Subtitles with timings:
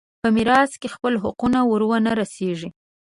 [0.21, 2.69] په میراث کې خپل حقونه ور ونه رسېږي.